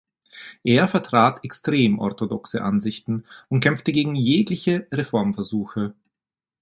[0.63, 5.93] Er vertrat extrem orthodoxe Ansichten und kämpfte gegen jegliche Reformversuche.